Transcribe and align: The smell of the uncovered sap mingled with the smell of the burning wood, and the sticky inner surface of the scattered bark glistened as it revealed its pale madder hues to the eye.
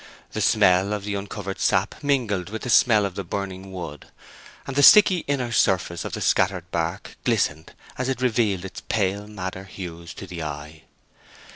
The 0.31 0.41
smell 0.41 0.93
of 0.93 1.03
the 1.03 1.13
uncovered 1.13 1.59
sap 1.59 2.03
mingled 2.03 2.49
with 2.49 2.63
the 2.63 2.71
smell 2.71 3.05
of 3.05 3.13
the 3.13 3.23
burning 3.23 3.71
wood, 3.71 4.07
and 4.65 4.75
the 4.75 4.81
sticky 4.81 5.19
inner 5.27 5.51
surface 5.51 6.03
of 6.03 6.13
the 6.13 6.21
scattered 6.21 6.71
bark 6.71 7.17
glistened 7.23 7.73
as 7.99 8.09
it 8.09 8.19
revealed 8.19 8.65
its 8.65 8.81
pale 8.89 9.27
madder 9.27 9.65
hues 9.65 10.15
to 10.15 10.25
the 10.25 10.41
eye. 10.41 10.85